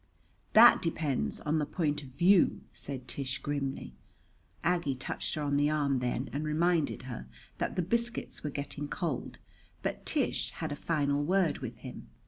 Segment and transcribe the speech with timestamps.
[0.53, 3.93] "That depends on the point of view," said Tish grimly.
[4.63, 7.27] Aggie touched her on the arm then and reminded her
[7.59, 9.37] that the biscuits were getting cold;
[9.83, 12.07] but Tish had a final word with him.